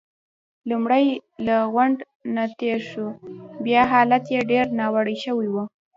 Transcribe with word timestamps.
لومړی 0.69 1.05
له 1.45 1.55
غونډ 1.73 1.97
نه 2.35 2.43
تېر 2.59 2.79
شوو، 2.89 3.09
چې 3.65 3.81
حالت 3.91 4.23
يې 4.33 4.39
ډېر 4.51 4.65
ناوړه 4.79 5.15
شوی 5.23 5.47
وو. 5.53 5.63